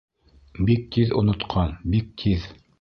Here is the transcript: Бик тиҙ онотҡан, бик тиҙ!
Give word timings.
Бик 0.69 0.87
тиҙ 0.95 1.13
онотҡан, 1.23 1.79
бик 1.95 2.13
тиҙ! 2.25 2.53